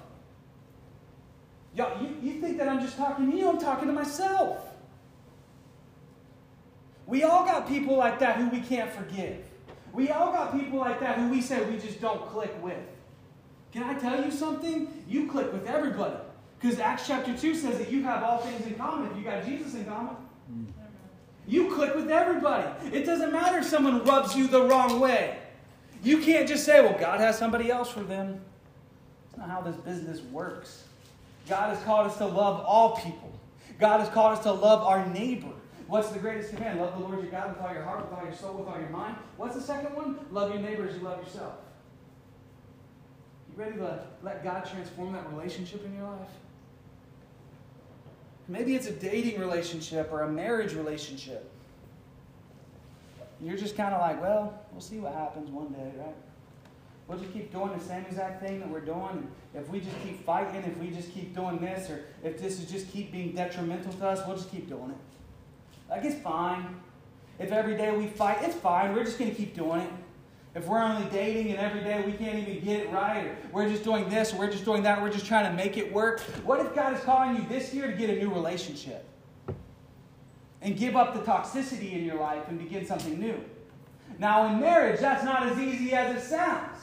[1.76, 3.50] Y'all, you, you think that I'm just talking to you?
[3.50, 4.66] I'm talking to myself.
[7.06, 9.38] We all got people like that who we can't forgive.
[9.94, 12.80] We all got people like that who we say we just don't click with.
[13.72, 15.04] Can I tell you something?
[15.08, 16.16] You click with everybody.
[16.60, 19.12] Because Acts chapter 2 says that you have all things in common.
[19.12, 20.16] If you got Jesus in common.
[21.48, 22.68] You click with everybody.
[22.96, 25.38] It doesn't matter if someone rubs you the wrong way.
[26.04, 28.42] You can't just say, well, God has somebody else for them.
[29.28, 30.86] That's not how this business works.
[31.48, 33.32] God has called us to love all people.
[33.80, 35.52] God has called us to love our neighbor.
[35.88, 36.80] What's the greatest command?
[36.80, 38.80] Love the Lord your God with all your heart, with all your soul, with all
[38.80, 39.16] your mind.
[39.38, 40.18] What's the second one?
[40.32, 41.54] Love your neighbor as you love yourself.
[43.50, 46.30] You ready to let God transform that relationship in your life?
[48.48, 51.52] Maybe it's a dating relationship or a marriage relationship.
[53.42, 56.16] You're just kind of like, well, we'll see what happens one day, right?
[57.08, 59.28] We'll just keep doing the same exact thing that we're doing.
[59.54, 62.70] If we just keep fighting, if we just keep doing this, or if this is
[62.70, 64.98] just keep being detrimental to us, we'll just keep doing it.
[65.90, 66.80] Like, it's fine.
[67.38, 68.94] If every day we fight, it's fine.
[68.94, 69.92] We're just going to keep doing it.
[70.56, 73.70] If we're only dating and every day we can't even get it right, or we're
[73.70, 76.22] just doing this, or we're just doing that, we're just trying to make it work.
[76.46, 79.06] What if God is calling you this year to get a new relationship?
[80.62, 83.40] And give up the toxicity in your life and begin something new.
[84.18, 86.80] Now, in marriage, that's not as easy as it sounds.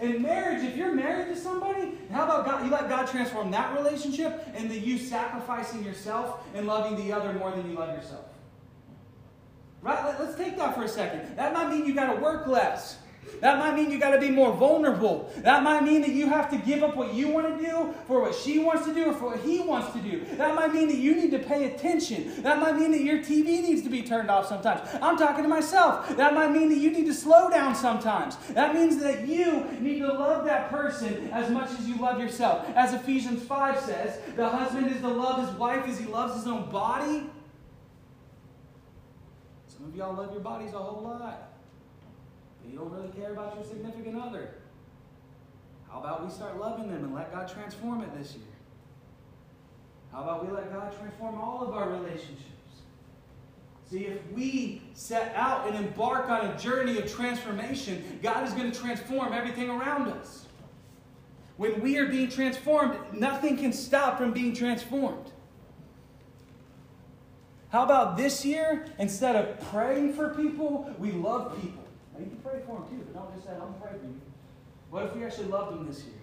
[0.00, 2.64] In marriage, if you're married to somebody, how about God?
[2.64, 7.50] You let God transform that relationship then you sacrificing yourself and loving the other more
[7.50, 8.24] than you love yourself.
[9.86, 10.18] Right?
[10.18, 11.36] Let's take that for a second.
[11.36, 12.98] That might mean you got to work less.
[13.40, 15.30] That might mean you got to be more vulnerable.
[15.38, 18.20] That might mean that you have to give up what you want to do for
[18.20, 20.24] what she wants to do or for what he wants to do.
[20.36, 22.42] That might mean that you need to pay attention.
[22.42, 24.88] That might mean that your TV needs to be turned off sometimes.
[25.00, 26.16] I'm talking to myself.
[26.16, 28.36] That might mean that you need to slow down sometimes.
[28.54, 32.66] That means that you need to love that person as much as you love yourself.
[32.74, 36.48] As Ephesians 5 says, the husband is to love his wife as he loves his
[36.48, 37.30] own body.
[39.76, 41.52] Some of y'all love your bodies a whole lot.
[42.62, 44.54] But you don't really care about your significant other.
[45.90, 48.44] How about we start loving them and let God transform it this year?
[50.12, 52.42] How about we let God transform all of our relationships?
[53.90, 58.70] See, if we set out and embark on a journey of transformation, God is going
[58.70, 60.46] to transform everything around us.
[61.56, 65.30] When we are being transformed, nothing can stop from being transformed.
[67.70, 71.84] How about this year, instead of praying for people, we love people?
[72.14, 73.98] Now, you can pray for them too, but don't just say, I'm going to pray
[73.98, 74.20] for you.
[74.90, 76.14] What if we actually loved them this year?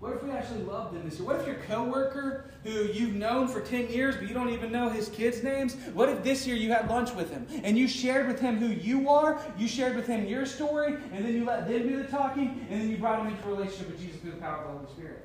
[0.00, 1.28] What if we actually loved them this year?
[1.28, 4.88] What if your coworker who you've known for 10 years but you don't even know
[4.88, 5.76] his kids' names?
[5.94, 8.66] What if this year you had lunch with him and you shared with him who
[8.66, 12.08] you are, you shared with him your story, and then you let them do the
[12.08, 14.72] talking, and then you brought him into a relationship with Jesus through the power of
[14.72, 15.24] the Holy Spirit?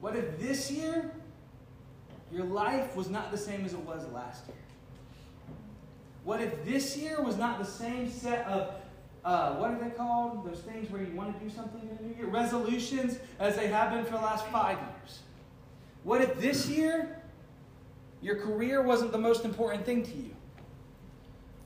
[0.00, 1.12] What if this year
[2.32, 4.56] your life was not the same as it was last year?
[6.24, 8.74] What if this year was not the same set of,
[9.24, 10.46] uh, what are they called?
[10.46, 12.26] Those things where you want to do something in a new year?
[12.26, 15.20] Resolutions as they have been for the last five years.
[16.04, 17.20] What if this year
[18.20, 20.34] your career wasn't the most important thing to you?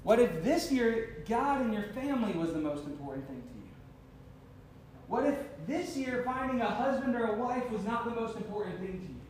[0.03, 3.71] What if this year God and your family was the most important thing to you?
[5.09, 8.79] What if this year finding a husband or a wife was not the most important
[8.81, 9.22] thing to you?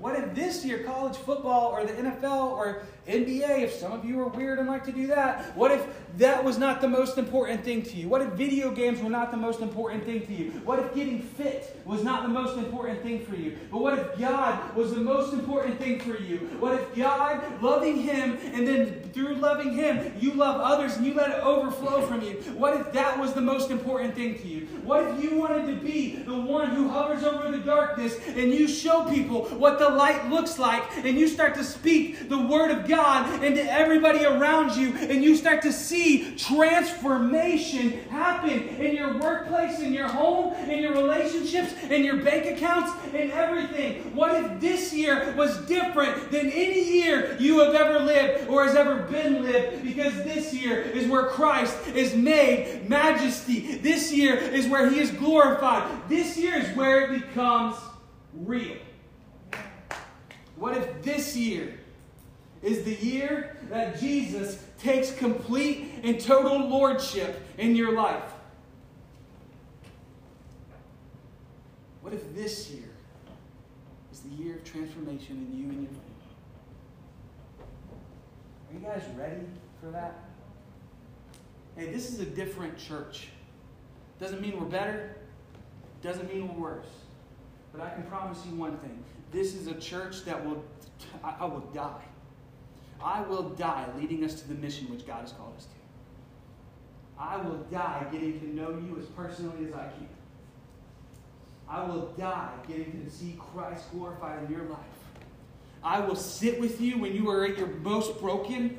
[0.00, 4.18] What if this year college football or the NFL or NBA, if some of you
[4.20, 5.86] are weird and like to do that, what if
[6.16, 8.08] that was not the most important thing to you?
[8.08, 10.52] What if video games were not the most important thing to you?
[10.64, 13.58] What if getting fit was not the most important thing for you?
[13.70, 16.38] But what if God was the most important thing for you?
[16.60, 21.12] What if God, loving Him, and then through loving Him, you love others and you
[21.12, 22.36] let it overflow from you?
[22.56, 24.66] What if that was the most important thing to you?
[24.82, 28.66] What if you wanted to be the one who hovers over the darkness and you
[28.66, 32.88] show people what the light looks like, and you start to speak the word of
[32.88, 39.80] God into everybody around you, and you start to see transformation happen in your workplace,
[39.80, 44.14] in your home, in your relationships, in your bank accounts, in everything.
[44.14, 48.76] What if this year was different than any year you have ever lived or has
[48.76, 49.82] ever been lived?
[49.82, 53.76] Because this year is where Christ is made majesty.
[53.76, 56.08] This year is where he is glorified.
[56.08, 57.76] This year is where it becomes
[58.32, 58.76] real.
[60.60, 61.72] What if this year
[62.62, 68.30] is the year that Jesus takes complete and total lordship in your life?
[72.02, 72.90] What if this year
[74.12, 76.10] is the year of transformation in you and your family?
[78.68, 79.46] Are you guys ready
[79.80, 80.24] for that?
[81.74, 83.28] Hey, this is a different church.
[84.20, 85.16] Doesn't mean we're better,
[86.02, 86.88] doesn't mean we're worse.
[87.72, 90.64] But I can promise you one thing this is a church that will,
[91.22, 92.02] I will die.
[93.02, 95.70] I will die leading us to the mission which God has called us to.
[97.18, 100.08] I will die getting to know you as personally as I can.
[101.68, 104.78] I will die getting to see Christ glorified in your life.
[105.82, 108.78] I will sit with you when you are at your most broken.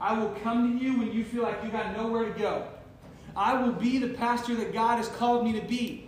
[0.00, 2.66] I will come to you when you feel like you got nowhere to go.
[3.36, 6.01] I will be the pastor that God has called me to be.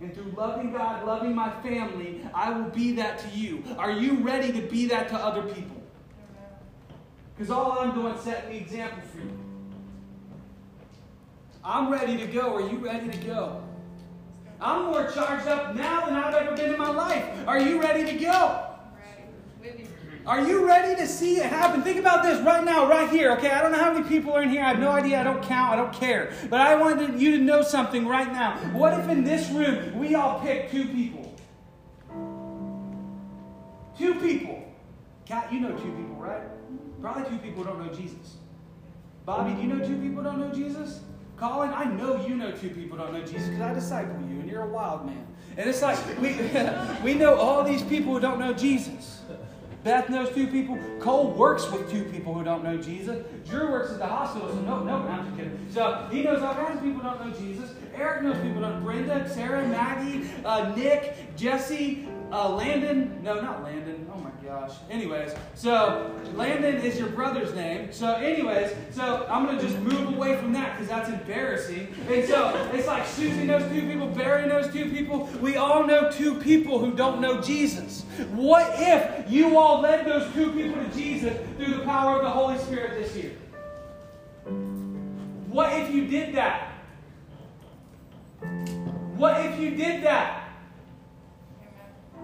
[0.00, 3.62] And through loving God, loving my family, I will be that to you.
[3.78, 5.82] Are you ready to be that to other people?
[7.36, 9.38] Because all I'm doing is setting the example for you.
[11.62, 12.54] I'm ready to go.
[12.54, 13.62] Are you ready to go?
[14.60, 17.24] I'm more charged up now than I've ever been in my life.
[17.46, 18.69] Are you ready to go?
[20.30, 21.82] Are you ready to see it happen?
[21.82, 23.50] Think about this right now, right here, okay?
[23.50, 24.62] I don't know how many people are in here.
[24.62, 25.20] I have no idea.
[25.20, 25.72] I don't count.
[25.72, 26.32] I don't care.
[26.48, 28.56] But I wanted you to know something right now.
[28.72, 31.34] What if in this room we all pick two people?
[33.98, 34.72] Two people.
[35.26, 36.42] Kat, you know two people, right?
[37.00, 38.36] Probably two people don't know Jesus.
[39.26, 41.00] Bobby, do you know two people don't know Jesus?
[41.36, 44.48] Colin, I know you know two people don't know Jesus because I disciple you and
[44.48, 45.26] you're a wild man.
[45.56, 46.38] And it's like we,
[47.02, 49.22] we know all these people who don't know Jesus.
[49.82, 50.78] Beth knows two people.
[50.98, 53.24] Cole works with two people who don't know Jesus.
[53.48, 55.66] Drew works at the hospital, so no, no, I'm just kidding.
[55.72, 57.74] So he knows all kinds of people who don't know Jesus.
[57.94, 58.82] Eric knows people don't.
[58.82, 63.22] Brenda, Sarah, Maggie, uh, Nick, Jesse, uh, Landon.
[63.22, 64.06] No, not Landon.
[64.12, 64.72] Oh my gosh.
[64.90, 67.92] Anyways, so Landon is your brother's name.
[67.92, 71.94] So, anyways, so I'm gonna just move away from that because that's embarrassing.
[72.08, 75.28] And so it's like Susie knows two people, Barry knows two people.
[75.40, 78.02] We all know two people who don't know Jesus.
[78.32, 82.30] What if you all led those two people to Jesus through the power of the
[82.30, 83.32] Holy Spirit this year?
[85.48, 86.72] What if you did that?
[89.16, 90.49] What if you did that?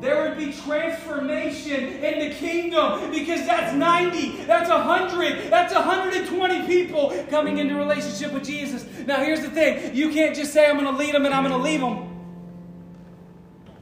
[0.01, 7.25] There would be transformation in the kingdom because that's 90, that's 100, that's 120 people
[7.31, 8.85] coming into relationship with Jesus.
[9.07, 11.45] Now, here's the thing you can't just say, I'm going to lead them and I'm
[11.45, 12.13] going to leave them.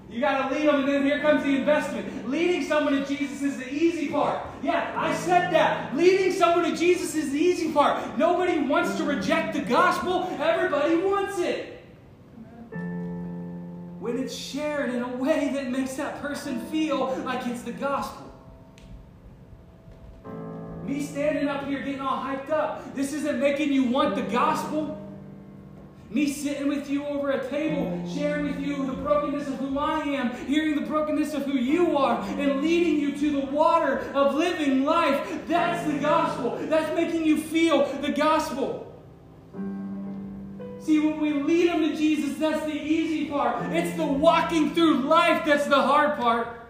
[0.09, 2.31] You got to lead them, and then here comes the investment.
[2.31, 4.47] Leading someone to Jesus is the easy part.
[4.63, 5.97] Yeah, I said that.
[5.97, 8.17] Leading someone to Jesus is the easy part.
[8.17, 11.74] Nobody wants to reject the gospel, everybody wants it
[14.05, 18.31] when it's shared in a way that makes that person feel like it's the gospel.
[20.85, 25.01] Me standing up here getting all hyped up, this isn't making you want the gospel.
[26.11, 30.01] Me sitting with you over a table, sharing with you the brokenness of who I
[30.01, 34.35] am, hearing the brokenness of who you are, and leading you to the water of
[34.35, 35.47] living life.
[35.49, 36.59] That's the gospel.
[36.61, 38.94] That's making you feel the gospel.
[40.85, 43.73] See, when we lead them to Jesus, that's the easy part.
[43.73, 46.61] It's the walking through life that's the hard part.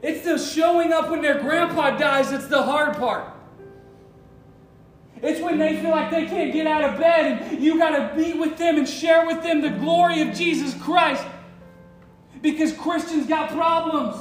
[0.00, 3.34] It's the showing up when their grandpa dies that's the hard part.
[5.20, 8.14] It's when they feel like they can't get out of bed and you got to
[8.16, 11.24] be with them and share with them the glory of Jesus Christ.
[12.40, 14.16] Because Christians got problems.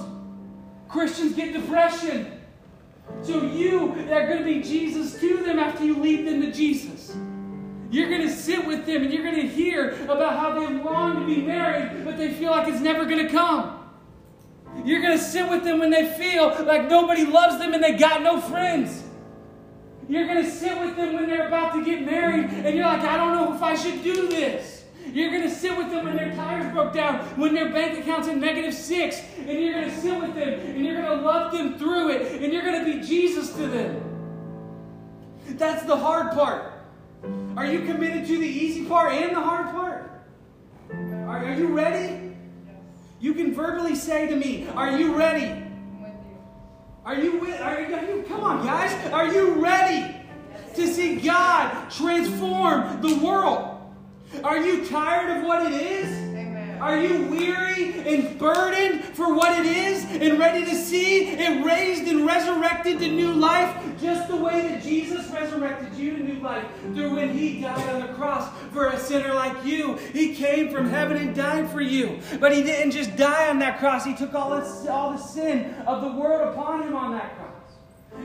[0.89, 2.32] Christians get depression.
[3.21, 7.15] So you are going to be Jesus to them after you lead them to Jesus.
[7.89, 11.19] You're going to sit with them and you're going to hear about how they long
[11.19, 13.79] to be married, but they feel like it's never going to come.
[14.83, 17.95] You're going to sit with them when they feel like nobody loves them and they
[17.95, 19.03] got no friends.
[20.09, 23.01] You're going to sit with them when they're about to get married and you're like,
[23.01, 24.72] I don't know if I should do this.
[25.13, 28.27] You're going to sit with them when their tires broke down, when their bank account's
[28.27, 31.51] in negative six, and you're going to sit with them and you're going to love
[31.51, 34.01] them through it, and you're going to be Jesus to them.
[35.49, 36.73] That's the hard part.
[37.55, 40.25] Are you committed to the easy part and the hard part?
[40.91, 42.35] Are, are you ready?
[43.19, 45.63] You can verbally say to me, Are you ready?
[47.05, 47.61] Are you with?
[47.61, 48.25] Are you, are you?
[48.27, 48.91] Come on, guys.
[49.13, 50.15] Are you ready
[50.73, 53.72] to see God transform the world?
[54.43, 56.09] Are you tired of what it is?
[56.29, 56.81] Amen.
[56.81, 62.07] Are you weary and burdened for what it is and ready to see it raised
[62.07, 66.65] and resurrected to new life just the way that Jesus resurrected you to new life
[66.93, 69.95] through when he died on the cross for a sinner like you?
[70.11, 72.19] He came from heaven and died for you.
[72.39, 74.51] But he didn't just die on that cross, he took all,
[74.89, 77.49] all the sin of the world upon him on that cross.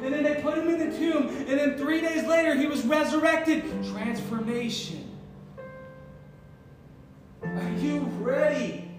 [0.02, 2.84] And then they put him in the tomb, and then three days later he was
[2.84, 3.64] resurrected.
[3.84, 5.07] Transformation.
[7.42, 8.90] Are you ready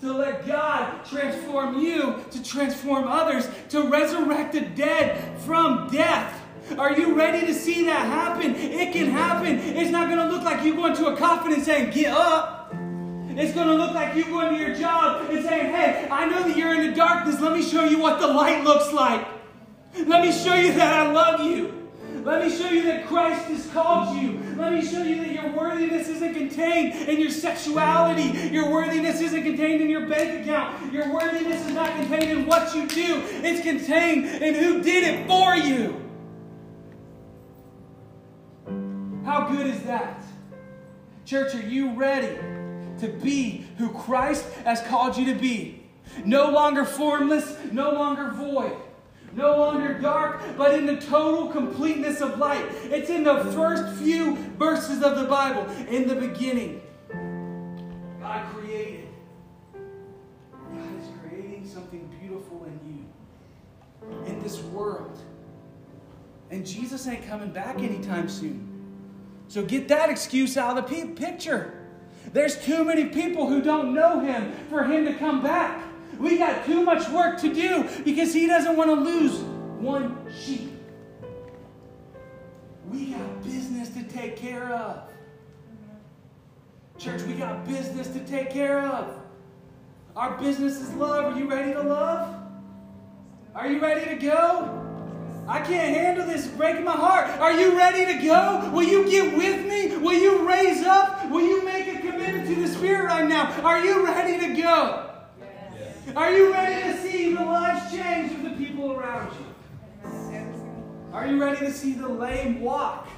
[0.00, 6.40] to let God transform you, to transform others, to resurrect the dead from death?
[6.78, 8.54] Are you ready to see that happen?
[8.54, 9.58] It can happen.
[9.58, 12.74] It's not going to look like you going to a coffin and saying, Get up.
[13.34, 16.46] It's going to look like you going to your job and saying, Hey, I know
[16.46, 17.40] that you're in the darkness.
[17.40, 19.26] Let me show you what the light looks like.
[20.06, 21.81] Let me show you that I love you.
[22.24, 24.38] Let me show you that Christ has called you.
[24.56, 28.48] Let me show you that your worthiness isn't contained in your sexuality.
[28.48, 30.92] Your worthiness isn't contained in your bank account.
[30.92, 33.22] Your worthiness is not contained in what you do.
[33.42, 35.98] It's contained in who did it for you.
[39.24, 40.22] How good is that?
[41.24, 42.36] Church, are you ready
[43.00, 45.82] to be who Christ has called you to be?
[46.24, 48.76] No longer formless, no longer void
[49.34, 52.64] no longer dark, but in the total completeness of light.
[52.84, 55.66] It's in the first few verses of the Bible.
[55.88, 56.82] In the beginning,
[58.20, 59.08] God created.
[59.72, 65.18] God is creating something beautiful in you, in this world.
[66.50, 68.68] And Jesus ain't coming back anytime soon.
[69.48, 71.78] So get that excuse out of the picture.
[72.32, 75.82] There's too many people who don't know him for him to come back.
[76.22, 79.40] We got too much work to do because he doesn't want to lose
[79.80, 80.70] one sheep.
[82.88, 85.02] We got business to take care of.
[86.96, 89.18] Church, we got business to take care of.
[90.14, 91.34] Our business is love.
[91.34, 92.36] Are you ready to love?
[93.56, 94.78] Are you ready to go?
[95.48, 97.30] I can't handle this breaking my heart.
[97.40, 98.70] Are you ready to go?
[98.72, 99.96] Will you get with me?
[99.96, 101.28] Will you raise up?
[101.30, 103.50] Will you make a commitment to the Spirit right now?
[103.62, 105.11] Are you ready to go?
[106.16, 109.46] Are you ready to see the lives change of the people around you?
[111.12, 113.08] Are you ready to see the lame walk?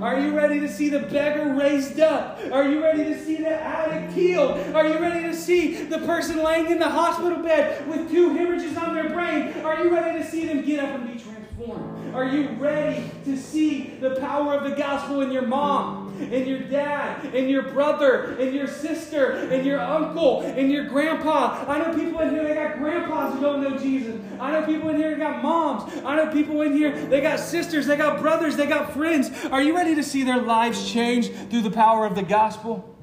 [0.00, 2.38] Are you ready to see the beggar raised up?
[2.52, 4.58] Are you ready to see the addict healed?
[4.74, 8.76] Are you ready to see the person laying in the hospital bed with two hemorrhages
[8.76, 9.52] on their brain?
[9.64, 12.14] Are you ready to see them get up and be transformed?
[12.14, 16.05] Are you ready to see the power of the gospel in your mom?
[16.18, 21.64] And your dad and your brother and your sister and your uncle and your grandpa.
[21.68, 24.20] I know people in here they got grandpas who don't know Jesus.
[24.40, 25.92] I know people in here that got moms.
[26.04, 29.30] I know people in here they got sisters, they got brothers, they got friends.
[29.46, 32.96] Are you ready to see their lives change through the power of the gospel?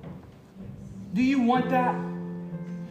[1.14, 1.95] Do you want that?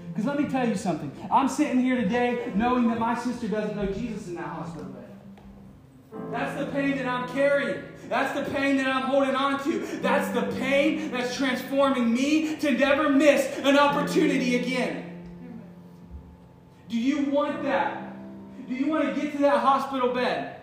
[0.09, 1.11] Because let me tell you something.
[1.31, 5.09] I'm sitting here today knowing that my sister doesn't know Jesus in that hospital bed.
[6.31, 7.83] That's the pain that I'm carrying.
[8.09, 9.79] That's the pain that I'm holding on to.
[10.01, 15.23] That's the pain that's transforming me to never miss an opportunity again.
[16.89, 18.15] Do you want that?
[18.69, 20.62] Do you want to get to that hospital bed?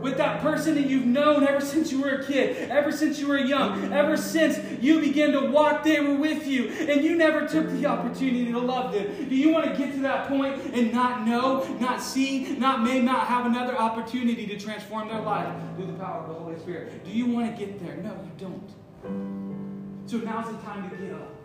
[0.00, 3.28] With that person that you've known ever since you were a kid, ever since you
[3.28, 7.46] were young, ever since you began to walk, they were with you, and you never
[7.46, 9.28] took the opportunity to love them.
[9.28, 13.00] Do you want to get to that point and not know, not see, not may
[13.00, 17.04] not have another opportunity to transform their life through the power of the Holy Spirit?
[17.04, 17.96] Do you want to get there?
[17.96, 18.68] No, you don't.
[20.10, 21.32] So now's the time to get up.